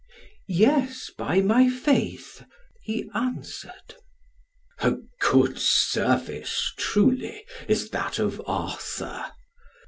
[0.47, 2.43] "Yes, by my faith,"
[2.81, 3.93] he answered.
[4.79, 9.23] "A good service, truly, is that of Arthur."